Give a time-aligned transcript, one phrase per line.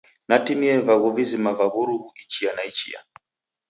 [0.29, 2.99] Natimie vaghu vizima va w'oruw'u ichia na ichia.